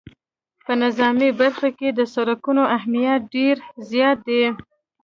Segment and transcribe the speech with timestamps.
[0.65, 3.55] په نظامي برخه کې د سرکونو اهمیت ډېر
[3.91, 4.43] زیات دی